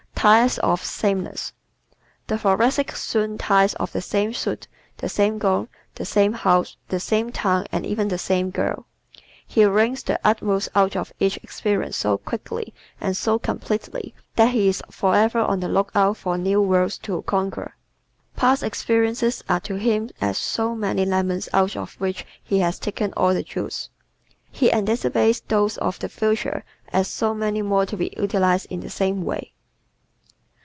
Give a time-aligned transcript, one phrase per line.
[0.23, 1.51] Tires of Sameness¶
[2.27, 6.99] The Thoracic soon tires of the same suit, the same gown, the same house, the
[6.99, 8.85] same town and even the same girl.
[9.47, 14.67] He wrings the utmost out of each experience so quickly and so completely that he
[14.67, 17.73] is forever on the lookout for new worlds to conquer.
[18.35, 23.11] Past experiences are to him as so many lemons out of which he has taken
[23.17, 23.89] all the juice.
[24.51, 26.63] He anticipates those of the future
[26.93, 29.53] as so many more to be utilized in the same way.